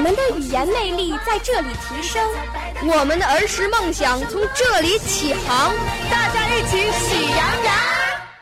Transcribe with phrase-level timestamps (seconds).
[0.00, 2.26] 我们的语言魅力在这里提升，
[2.90, 5.70] 我们的儿时梦想从这里起航。
[6.10, 7.74] 大家一起喜羊羊。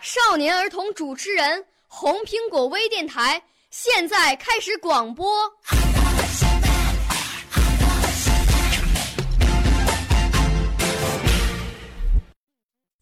[0.01, 5.53] 少年儿童主持人，红苹果微电台现在开始广播。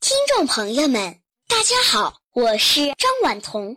[0.01, 3.77] 听众朋友们，大家好，我是张婉彤，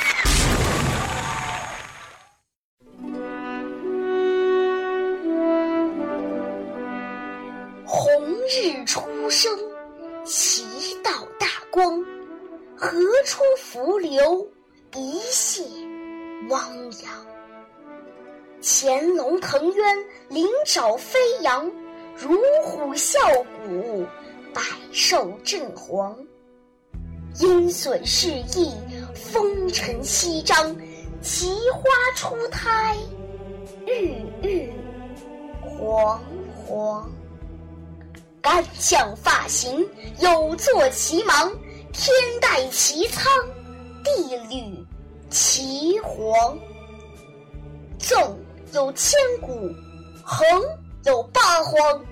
[10.23, 10.63] 其
[11.03, 11.99] 道大光，
[12.75, 12.91] 何
[13.25, 14.47] 出伏流，
[14.95, 15.63] 一泻
[16.49, 16.61] 汪
[17.03, 17.25] 洋。
[18.61, 19.97] 潜龙腾渊，
[20.29, 21.65] 鳞爪飞扬，
[22.15, 23.17] 如虎啸
[23.65, 24.05] 谷，
[24.53, 26.15] 百兽震惶。
[27.39, 28.71] 鹰隼试翼，
[29.15, 30.75] 风尘翕张，
[31.21, 31.81] 奇花
[32.15, 32.95] 初胎，
[33.87, 34.69] 郁郁
[35.63, 36.21] 皇
[36.67, 37.11] 皇。
[38.41, 39.87] 干将发行，
[40.19, 41.47] 有作其芒；
[41.93, 42.11] 天
[42.41, 43.31] 戴其苍，
[44.03, 44.83] 地履
[45.29, 46.57] 其黄。
[47.99, 48.39] 纵
[48.73, 49.71] 有千古，
[50.23, 50.43] 横
[51.05, 52.03] 有八荒，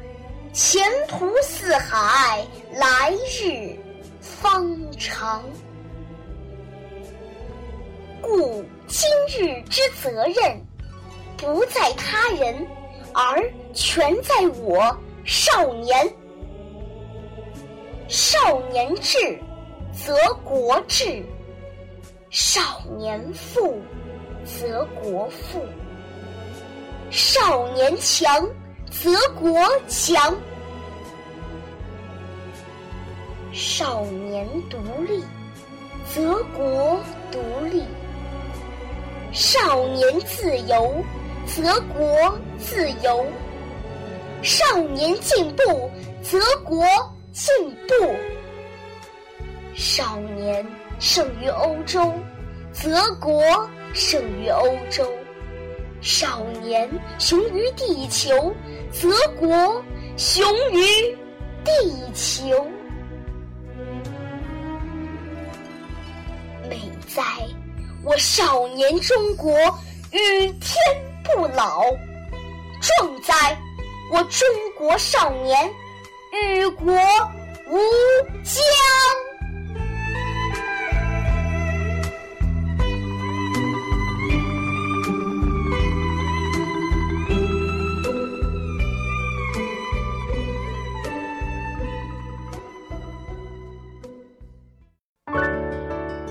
[0.53, 3.75] 前途似海，来日
[4.22, 4.69] 方
[5.00, 5.44] 长。
[8.22, 10.63] 故今日之责任，
[11.38, 12.68] 不在他人，
[13.13, 14.95] 而全在我
[15.25, 16.07] 少年。
[18.09, 19.39] 少年智，
[19.93, 21.21] 则国智；
[22.31, 22.59] 少
[22.97, 23.79] 年富，
[24.43, 25.59] 则国富；
[27.11, 28.49] 少年强，
[28.89, 30.33] 则国强；
[33.53, 35.23] 少年独立，
[36.11, 36.99] 则国
[37.31, 37.39] 独
[37.71, 37.83] 立；
[39.31, 40.95] 少年自由，
[41.45, 43.23] 则国自由；
[44.41, 45.91] 少年进步，
[46.23, 46.83] 则国
[47.31, 47.50] 进
[47.88, 48.16] 步。
[49.75, 50.66] 少年
[51.00, 52.13] 胜于欧洲，
[52.73, 53.41] 则国
[53.94, 55.06] 胜于欧洲；
[56.01, 58.53] 少年雄于地球，
[58.91, 59.81] 则国
[60.18, 60.84] 雄于
[61.63, 61.72] 地
[62.13, 62.68] 球。
[66.69, 67.23] 美哉，
[68.03, 69.53] 我少年中国
[70.12, 70.75] 与天
[71.23, 71.81] 不老；
[72.81, 73.57] 壮哉，
[74.12, 74.47] 我中
[74.78, 75.72] 国少年
[76.31, 76.94] 与国
[77.67, 77.78] 无
[78.44, 78.63] 疆。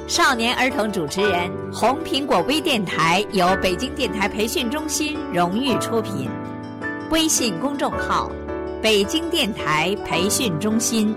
[0.07, 6.29] 少年儿童主持人，红苹果微电台由北京电台培训中心荣誉出品，
[7.11, 8.31] 微信公众号：
[8.81, 11.15] 北京电台培训中心。